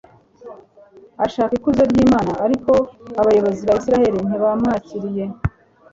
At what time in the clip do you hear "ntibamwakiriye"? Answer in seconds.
4.27-5.25